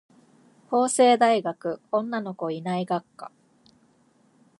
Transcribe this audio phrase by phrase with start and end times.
[0.71, 3.31] 法政大学女の子いない学科